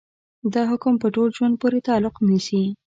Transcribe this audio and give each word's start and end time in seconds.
دا 0.53 0.63
حکم 0.71 0.93
په 1.01 1.07
ټول 1.15 1.29
ژوند 1.37 1.53
پورې 1.61 1.79
تعلق 1.87 2.15
نيسي. 2.27 2.63